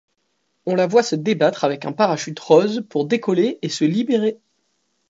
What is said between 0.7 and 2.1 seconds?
la voit se débattre avec un